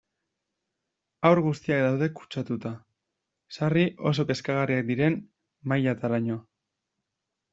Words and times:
Haur 1.27 1.41
guztiak 1.47 1.81
daude 1.87 2.07
kutsatuta, 2.19 2.71
sarri 3.57 3.85
oso 4.11 4.25
kezkagarriak 4.31 4.89
diren 4.89 5.21
mailataraino. 5.73 6.39